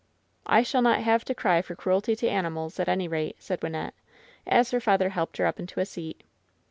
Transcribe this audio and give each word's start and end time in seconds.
"I 0.47 0.63
shall 0.63 0.81
not 0.81 1.01
have 1.03 1.23
to 1.25 1.35
cry 1.35 1.61
for 1.61 1.75
cruelty 1.75 2.15
to 2.15 2.27
animals, 2.27 2.79
at 2.79 2.89
any 2.89 3.07
rate,'' 3.07 3.35
said 3.37 3.61
Wynnette, 3.61 3.93
as 4.47 4.71
her 4.71 4.79
father 4.79 5.09
helped 5.09 5.37
her 5.37 5.45
up 5.45 5.59
into 5.59 5.79
a 5.79 5.85
seat. 5.85 6.23